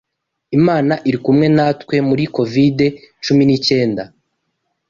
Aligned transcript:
Imana 0.57 0.93
iri 1.07 1.17
kumwe 1.25 1.47
natwe 1.55 1.95
muri 2.09 2.23
covid 2.35 2.77
cumi 3.25 3.43
n'icyenda 3.45 4.03